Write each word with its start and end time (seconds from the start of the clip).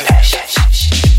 The 0.00 1.09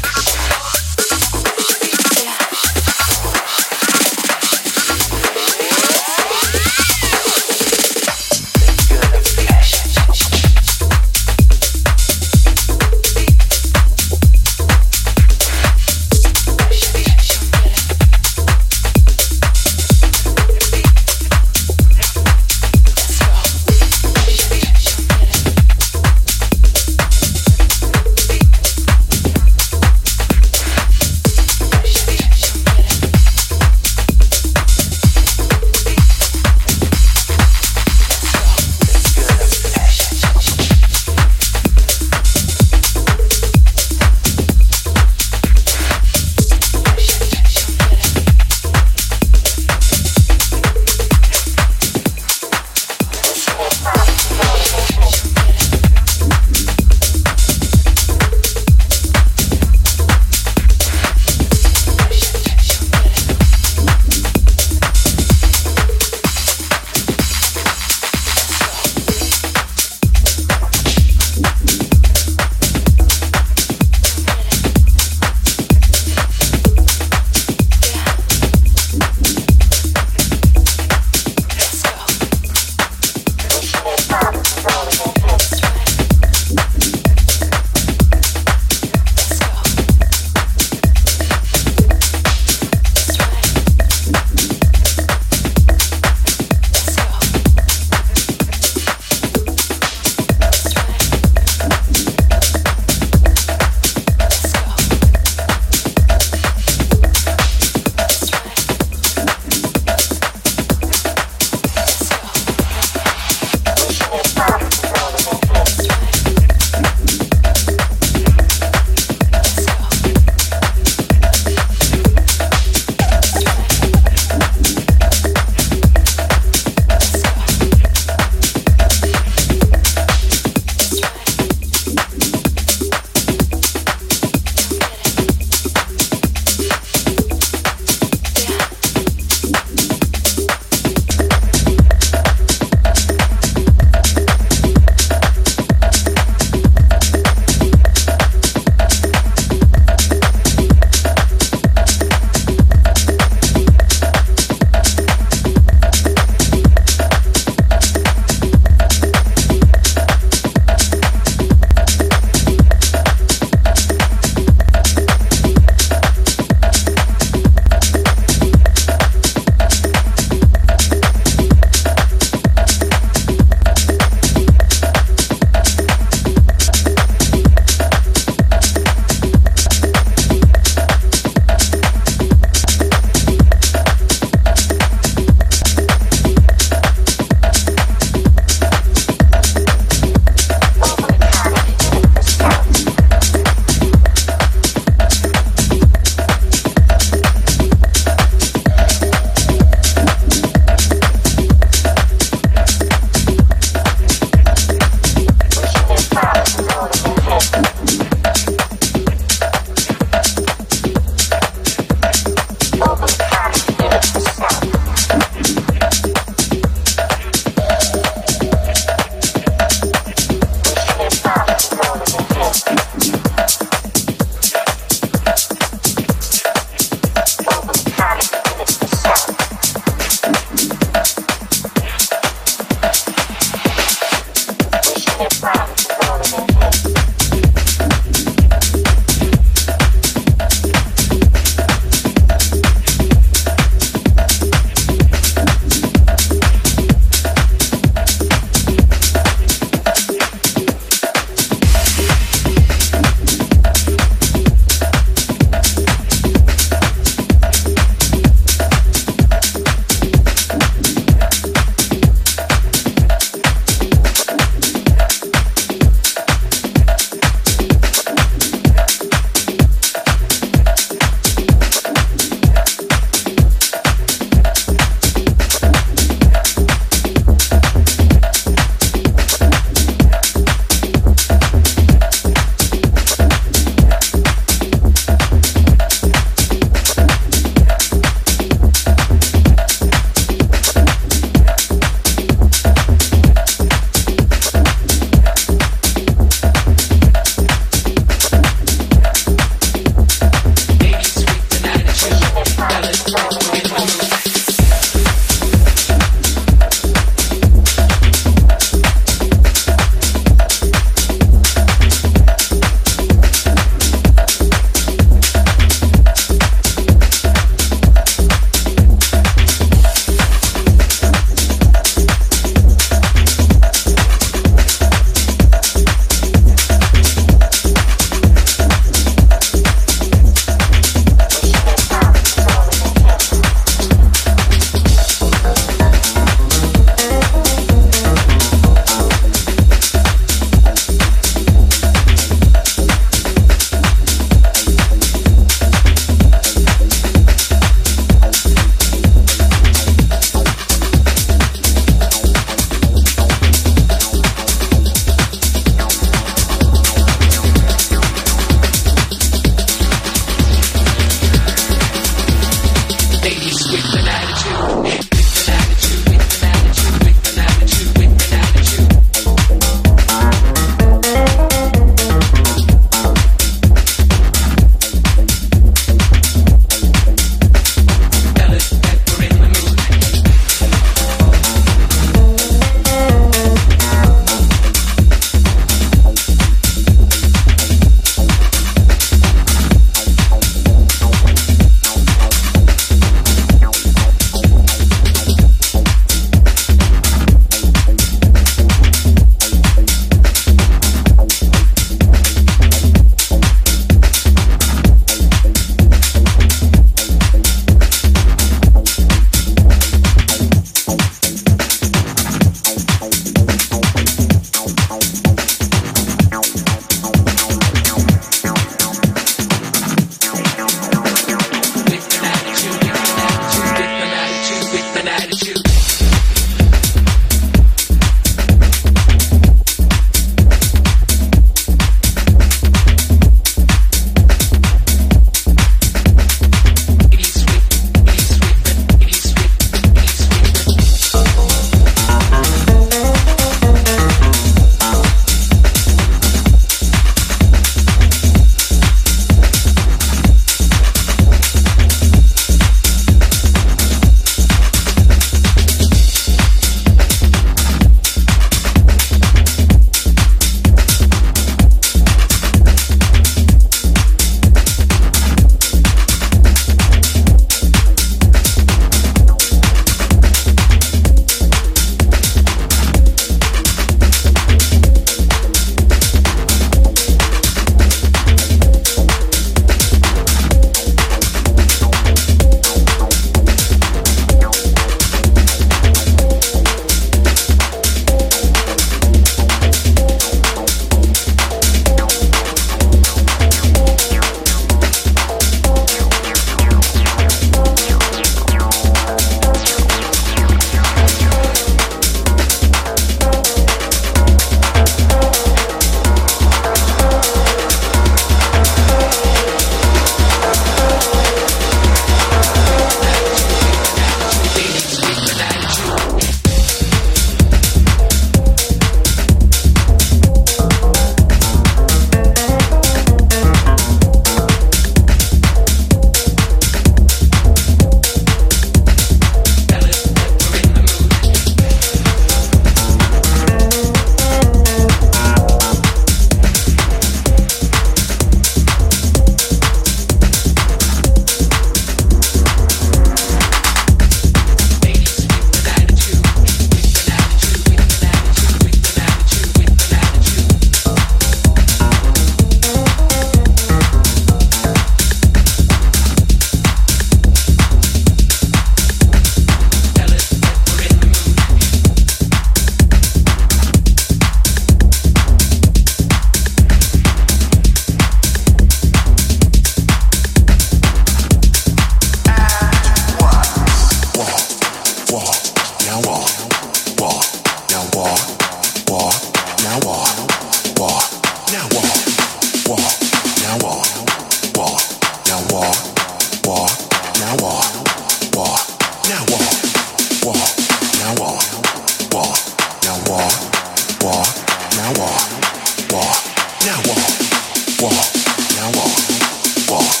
Now 596.63 596.77
walk, 596.85 597.81
walk, 597.81 598.13
now 598.55 598.71
walk, 598.75 599.69
walk. 599.69 600.00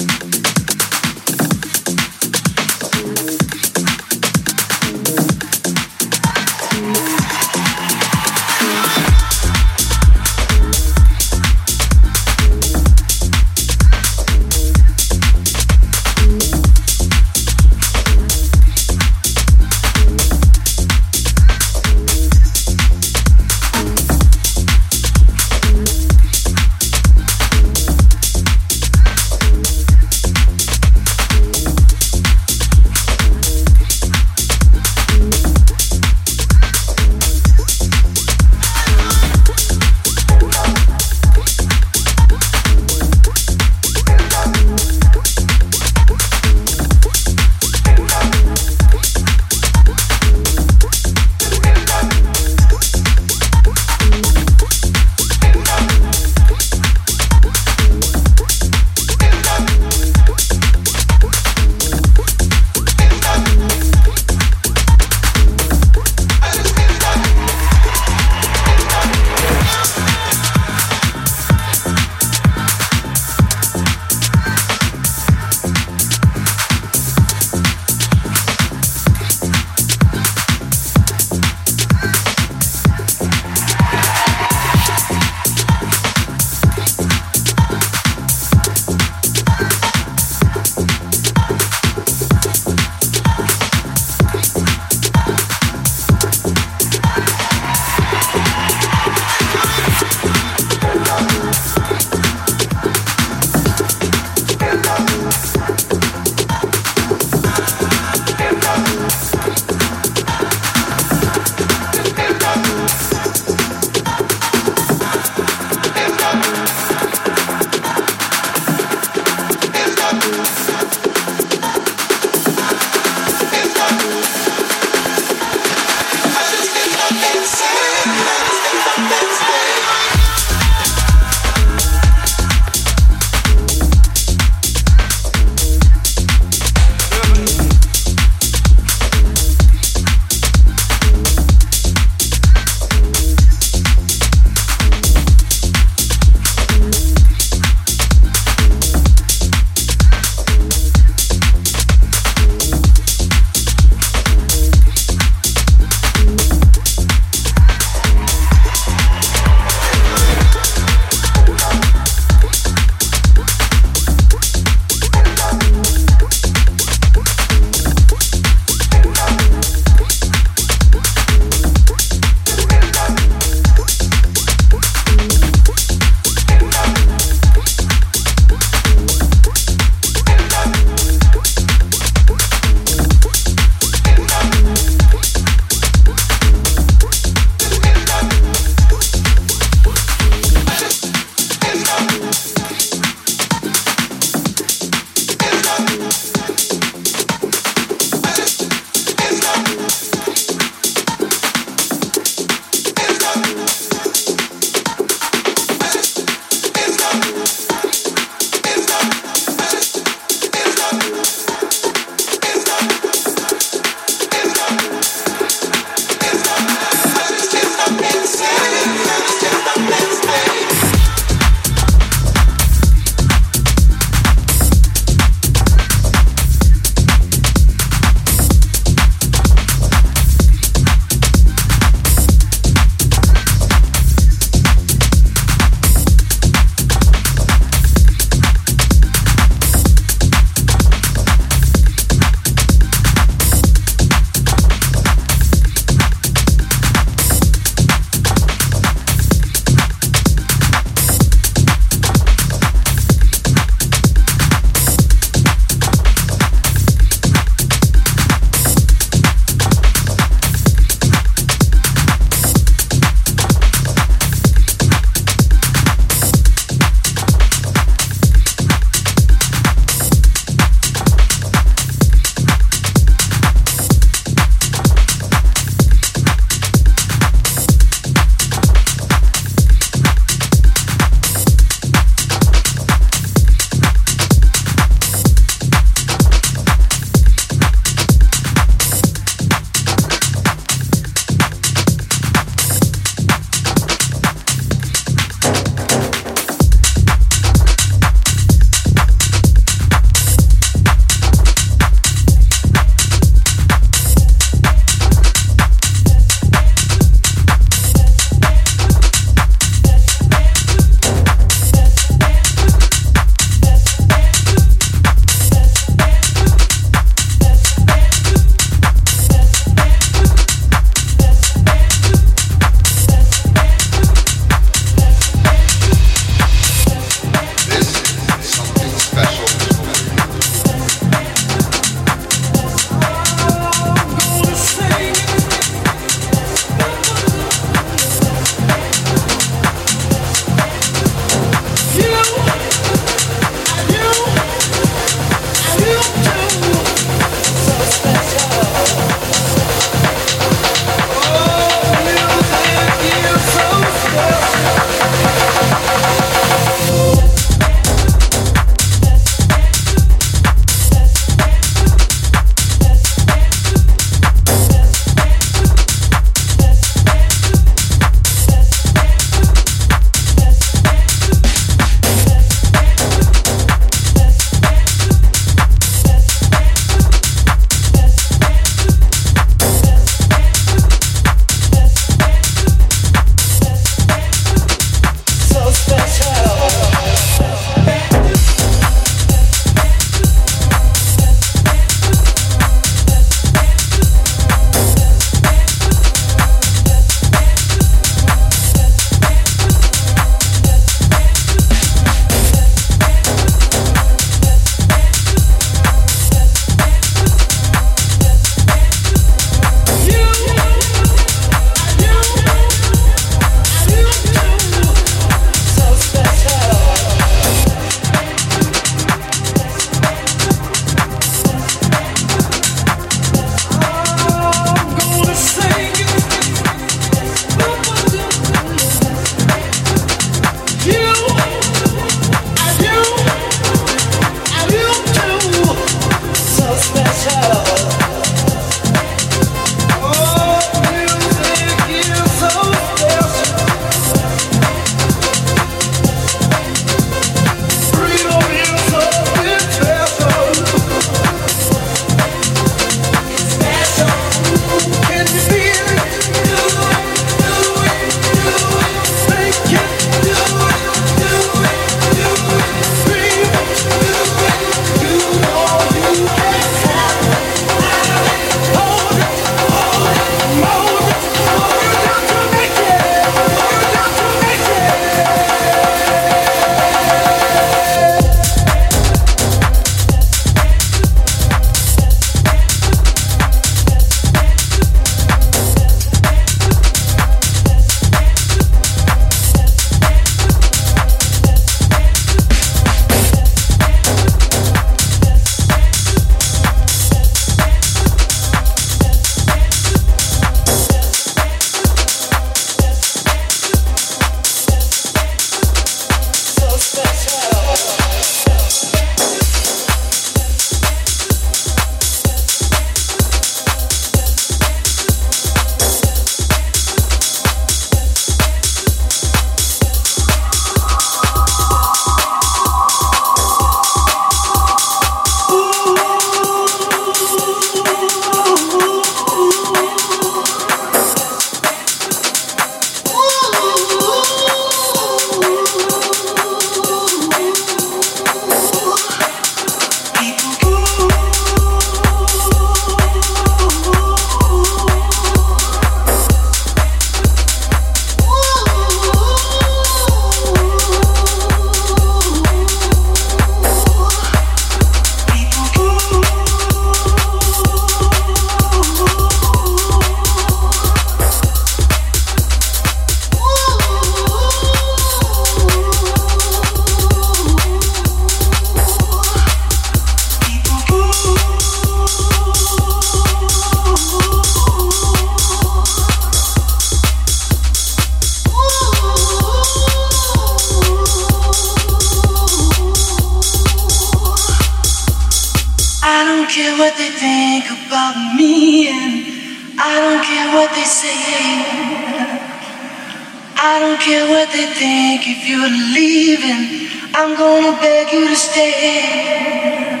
What 594.40 594.52
they 594.52 594.72
think 594.72 595.20
if 595.26 595.46
you're 595.46 595.74
leaving. 595.92 596.88
I'm 597.12 597.36
gonna 597.36 597.78
beg 597.78 598.10
you 598.10 598.26
to 598.26 598.36
stay. 598.36 600.00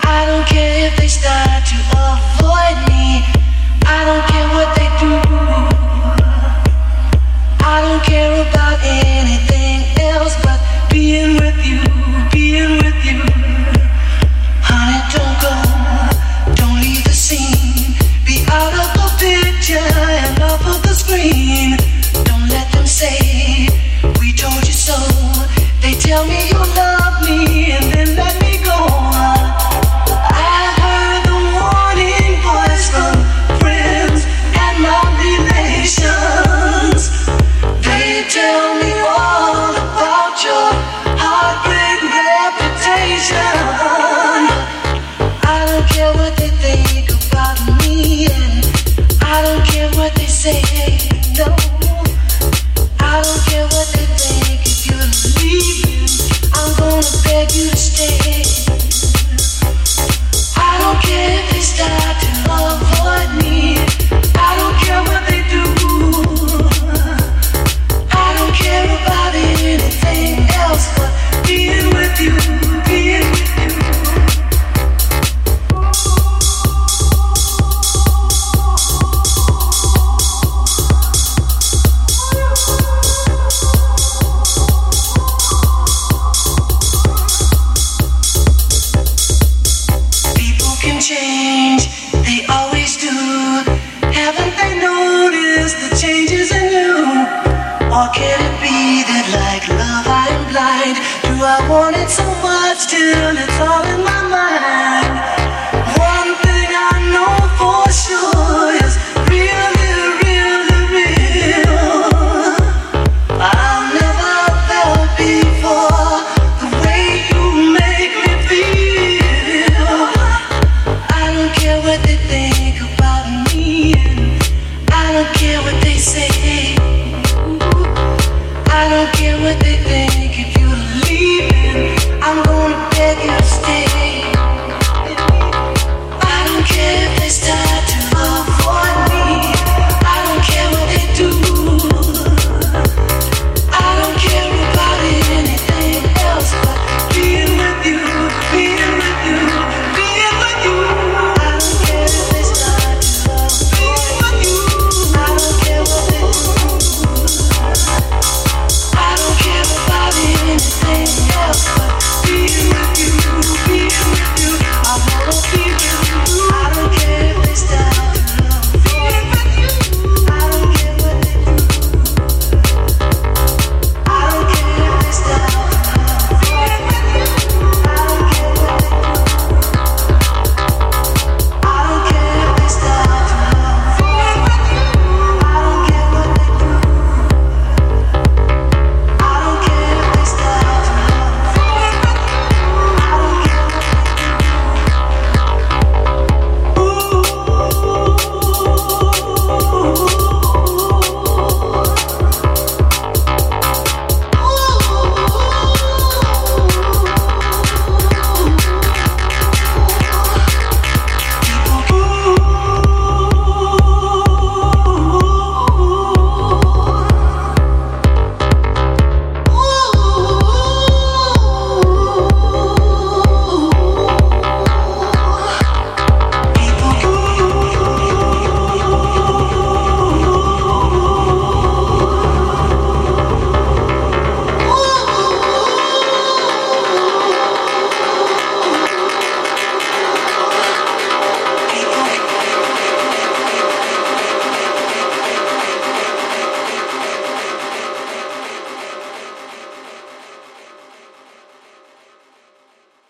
I 0.00 0.24
don't 0.24 0.46
care 0.48 0.86
if 0.88 0.96
they 0.96 1.08